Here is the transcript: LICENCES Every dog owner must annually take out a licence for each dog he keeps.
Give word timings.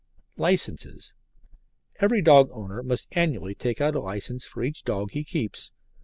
LICENCES 0.35 1.13
Every 1.99 2.23
dog 2.23 2.49
owner 2.53 2.81
must 2.81 3.07
annually 3.11 3.53
take 3.53 3.79
out 3.79 3.93
a 3.93 3.99
licence 3.99 4.47
for 4.47 4.63
each 4.63 4.83
dog 4.83 5.11
he 5.11 5.23
keeps. 5.23 5.71